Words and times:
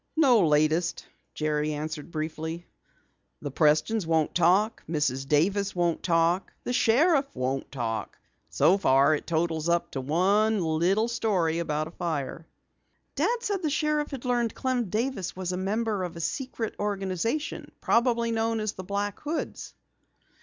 "No 0.17 0.47
latest," 0.47 1.05
Jerry 1.35 1.73
answered 1.75 2.09
briefly. 2.09 2.65
"The 3.43 3.51
Prestons 3.51 4.07
won't 4.07 4.33
talk, 4.33 4.81
Mrs. 4.89 5.27
Davis 5.27 5.75
won't 5.75 6.01
talk, 6.01 6.51
the 6.63 6.73
sheriff 6.73 7.27
won't 7.35 7.71
talk. 7.71 8.17
So 8.49 8.79
far 8.79 9.13
it 9.13 9.27
totals 9.27 9.69
up 9.69 9.91
to 9.91 10.01
one 10.01 10.59
little 10.59 11.07
story 11.07 11.59
about 11.59 11.87
a 11.87 11.91
fire." 11.91 12.47
"Dad 13.13 13.43
said 13.43 13.61
the 13.61 13.69
sheriff 13.69 14.09
had 14.09 14.25
learned 14.25 14.55
Clem 14.55 14.85
Davis 14.89 15.35
was 15.35 15.51
a 15.51 15.55
member 15.57 16.01
of 16.03 16.15
a 16.15 16.19
secret 16.19 16.73
organization, 16.79 17.71
probably 17.79 18.31
known 18.31 18.59
as 18.59 18.71
the 18.73 18.83
Black 18.83 19.19
Hoods." 19.19 19.75